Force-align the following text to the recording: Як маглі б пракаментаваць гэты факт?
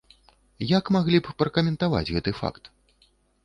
Як 0.77 0.85
маглі 0.95 1.21
б 1.27 1.35
пракаментаваць 1.43 2.05
гэты 2.13 2.37
факт? 2.41 2.63